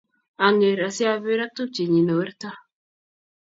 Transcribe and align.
Ang'er 0.45 0.79
si 0.95 1.03
aber 1.13 1.39
ak 1.45 1.51
tupchenyin 1.55 2.05
ne 2.07 2.13
werto 2.19 2.49